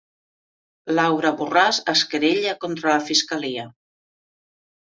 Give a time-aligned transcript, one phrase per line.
[0.99, 3.69] Laura Borràs es querella contra la fiscalia